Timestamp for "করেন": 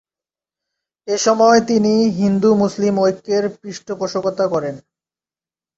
4.47-4.75